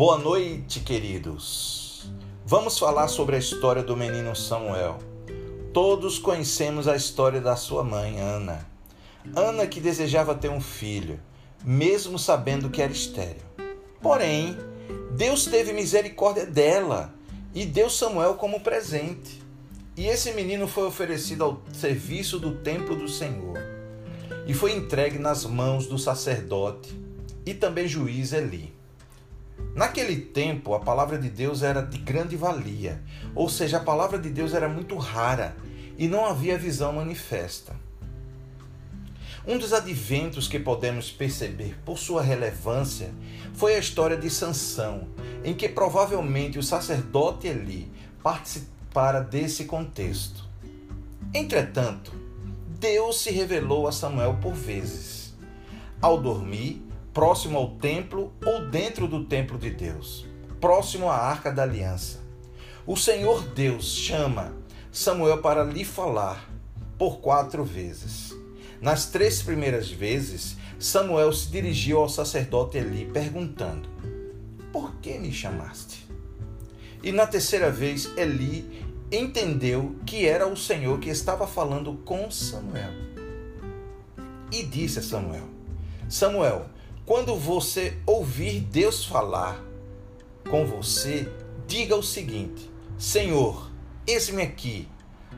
Boa 0.00 0.16
noite, 0.16 0.80
queridos. 0.80 2.10
Vamos 2.46 2.78
falar 2.78 3.06
sobre 3.06 3.36
a 3.36 3.38
história 3.38 3.82
do 3.82 3.94
menino 3.94 4.34
Samuel. 4.34 4.96
Todos 5.74 6.18
conhecemos 6.18 6.88
a 6.88 6.96
história 6.96 7.38
da 7.38 7.54
sua 7.54 7.84
mãe, 7.84 8.18
Ana. 8.18 8.66
Ana 9.36 9.66
que 9.66 9.78
desejava 9.78 10.34
ter 10.34 10.48
um 10.48 10.58
filho, 10.58 11.20
mesmo 11.62 12.18
sabendo 12.18 12.70
que 12.70 12.80
era 12.80 12.90
estéril. 12.90 13.42
Porém, 14.00 14.56
Deus 15.18 15.44
teve 15.44 15.74
misericórdia 15.74 16.46
dela 16.46 17.12
e 17.54 17.66
deu 17.66 17.90
Samuel 17.90 18.36
como 18.36 18.60
presente. 18.60 19.42
E 19.98 20.06
esse 20.06 20.32
menino 20.32 20.66
foi 20.66 20.84
oferecido 20.84 21.44
ao 21.44 21.62
serviço 21.74 22.38
do 22.38 22.54
templo 22.54 22.96
do 22.96 23.06
Senhor 23.06 23.58
e 24.46 24.54
foi 24.54 24.72
entregue 24.72 25.18
nas 25.18 25.44
mãos 25.44 25.86
do 25.86 25.98
sacerdote 25.98 26.98
e 27.44 27.52
também 27.52 27.86
juiz 27.86 28.32
Eli. 28.32 28.79
Naquele 29.74 30.16
tempo, 30.16 30.74
a 30.74 30.80
palavra 30.80 31.18
de 31.18 31.30
Deus 31.30 31.62
era 31.62 31.80
de 31.80 31.98
grande 31.98 32.36
valia, 32.36 33.02
ou 33.34 33.48
seja, 33.48 33.78
a 33.78 33.84
palavra 33.84 34.18
de 34.18 34.28
Deus 34.28 34.52
era 34.52 34.68
muito 34.68 34.96
rara 34.96 35.56
e 35.96 36.08
não 36.08 36.26
havia 36.26 36.58
visão 36.58 36.92
manifesta. 36.92 37.74
Um 39.46 39.56
dos 39.56 39.72
adventos 39.72 40.46
que 40.46 40.58
podemos 40.58 41.10
perceber 41.10 41.78
por 41.84 41.98
sua 41.98 42.20
relevância 42.20 43.10
foi 43.54 43.74
a 43.74 43.78
história 43.78 44.16
de 44.16 44.28
Sansão, 44.28 45.08
em 45.42 45.54
que 45.54 45.68
provavelmente 45.68 46.58
o 46.58 46.62
sacerdote 46.62 47.46
Eli 47.46 47.90
participara 48.22 49.20
desse 49.22 49.64
contexto. 49.64 50.46
Entretanto, 51.32 52.12
Deus 52.78 53.20
se 53.20 53.30
revelou 53.30 53.86
a 53.86 53.92
Samuel 53.92 54.38
por 54.42 54.52
vezes. 54.52 55.34
Ao 56.02 56.20
dormir, 56.20 56.82
próximo 57.12 57.58
ao 57.58 57.70
templo 57.70 58.32
ou 58.44 58.68
dentro 58.68 59.06
do 59.08 59.24
templo 59.24 59.58
de 59.58 59.70
Deus, 59.70 60.26
próximo 60.60 61.08
à 61.08 61.16
arca 61.16 61.50
da 61.50 61.62
aliança. 61.62 62.20
O 62.86 62.96
Senhor 62.96 63.42
Deus 63.48 63.94
chama 63.94 64.52
Samuel 64.90 65.38
para 65.38 65.64
lhe 65.64 65.84
falar 65.84 66.50
por 66.98 67.18
quatro 67.18 67.64
vezes. 67.64 68.34
Nas 68.80 69.06
três 69.06 69.42
primeiras 69.42 69.90
vezes, 69.90 70.56
Samuel 70.78 71.32
se 71.32 71.50
dirigiu 71.50 71.98
ao 71.98 72.08
sacerdote 72.08 72.78
Eli 72.78 73.04
perguntando: 73.06 73.88
Por 74.72 74.94
que 74.96 75.18
me 75.18 75.32
chamaste? 75.32 76.06
E 77.02 77.12
na 77.12 77.26
terceira 77.26 77.70
vez, 77.70 78.10
Eli 78.16 78.84
entendeu 79.12 79.96
que 80.06 80.26
era 80.26 80.46
o 80.46 80.56
Senhor 80.56 80.98
que 80.98 81.10
estava 81.10 81.46
falando 81.46 81.94
com 82.04 82.30
Samuel. 82.30 82.92
E 84.52 84.62
disse 84.62 84.98
a 84.98 85.02
Samuel: 85.02 85.48
Samuel, 86.08 86.66
quando 87.10 87.34
você 87.34 87.98
ouvir 88.06 88.60
Deus 88.60 89.04
falar 89.04 89.60
com 90.48 90.64
você, 90.64 91.28
diga 91.66 91.96
o 91.96 92.04
seguinte: 92.04 92.70
Senhor, 92.96 93.68
eis-me 94.06 94.42
aqui, 94.42 94.86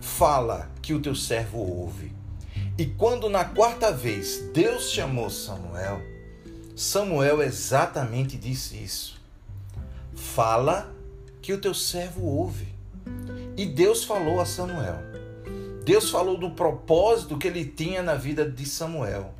fala 0.00 0.70
que 0.80 0.94
o 0.94 1.02
teu 1.02 1.16
servo 1.16 1.58
ouve. 1.58 2.14
E 2.78 2.86
quando 2.86 3.28
na 3.28 3.44
quarta 3.44 3.90
vez 3.90 4.48
Deus 4.54 4.92
chamou 4.92 5.28
Samuel, 5.28 6.00
Samuel 6.76 7.42
exatamente 7.42 8.36
disse 8.36 8.76
isso. 8.76 9.20
Fala 10.14 10.94
que 11.42 11.52
o 11.52 11.60
teu 11.60 11.74
servo 11.74 12.24
ouve. 12.26 12.68
E 13.56 13.66
Deus 13.66 14.04
falou 14.04 14.40
a 14.40 14.46
Samuel. 14.46 15.00
Deus 15.84 16.10
falou 16.10 16.38
do 16.38 16.52
propósito 16.52 17.36
que 17.36 17.48
ele 17.48 17.64
tinha 17.64 18.04
na 18.04 18.14
vida 18.14 18.48
de 18.48 18.64
Samuel 18.64 19.34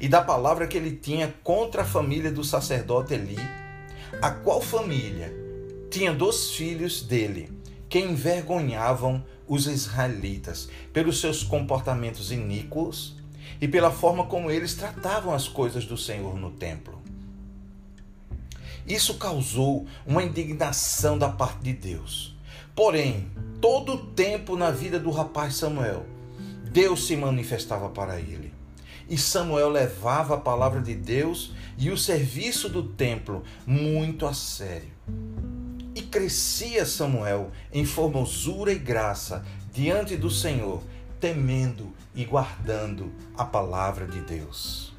e 0.00 0.08
da 0.08 0.22
palavra 0.22 0.66
que 0.66 0.76
ele 0.76 0.92
tinha 0.92 1.34
contra 1.42 1.82
a 1.82 1.86
família 1.86 2.30
do 2.30 2.44
sacerdote 2.44 3.14
Eli, 3.14 3.38
a 4.22 4.30
qual 4.30 4.60
família 4.60 5.32
tinha 5.90 6.12
dois 6.12 6.50
filhos 6.50 7.02
dele 7.02 7.52
que 7.88 7.98
envergonhavam 7.98 9.24
os 9.46 9.66
israelitas 9.66 10.68
pelos 10.92 11.20
seus 11.20 11.42
comportamentos 11.42 12.30
iníquos 12.30 13.16
e 13.60 13.66
pela 13.66 13.90
forma 13.90 14.26
como 14.26 14.50
eles 14.50 14.74
tratavam 14.74 15.34
as 15.34 15.48
coisas 15.48 15.84
do 15.84 15.96
Senhor 15.96 16.38
no 16.38 16.50
templo. 16.50 17.00
Isso 18.86 19.14
causou 19.14 19.86
uma 20.06 20.22
indignação 20.22 21.18
da 21.18 21.28
parte 21.28 21.60
de 21.60 21.72
Deus. 21.72 22.36
Porém, 22.74 23.30
todo 23.60 23.94
o 23.94 24.06
tempo 24.06 24.56
na 24.56 24.70
vida 24.70 24.98
do 24.98 25.10
rapaz 25.10 25.56
Samuel, 25.56 26.06
Deus 26.70 27.06
se 27.06 27.16
manifestava 27.16 27.88
para 27.88 28.20
ele 28.20 28.57
e 29.08 29.16
Samuel 29.16 29.70
levava 29.70 30.34
a 30.34 30.40
palavra 30.40 30.80
de 30.80 30.94
Deus 30.94 31.52
e 31.78 31.90
o 31.90 31.96
serviço 31.96 32.68
do 32.68 32.82
templo 32.82 33.42
muito 33.66 34.26
a 34.26 34.34
sério. 34.34 34.90
E 35.94 36.02
crescia 36.02 36.84
Samuel 36.84 37.50
em 37.72 37.84
formosura 37.84 38.72
e 38.72 38.78
graça 38.78 39.44
diante 39.72 40.16
do 40.16 40.30
Senhor, 40.30 40.82
temendo 41.20 41.92
e 42.14 42.24
guardando 42.24 43.12
a 43.36 43.44
palavra 43.44 44.06
de 44.06 44.20
Deus. 44.20 44.92